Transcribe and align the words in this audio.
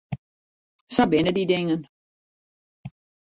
Sa 0.95 1.03
binne 1.09 1.31
dy 1.35 1.45
dingen. 1.51 1.81